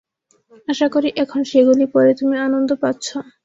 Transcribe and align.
আশা 0.67 0.87
করি, 0.93 1.09
এখন 1.23 1.41
সেগুলি 1.51 1.85
পড়ে 1.93 2.11
তুমি 2.19 2.35
আনন্দ 2.39 2.69
পাচ্ছ। 2.83 3.07